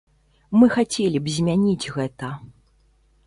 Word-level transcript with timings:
Мы 0.59 0.65
хацелі 0.75 1.19
б 1.27 1.33
змяніць 1.35 1.89
гэта. 1.97 2.31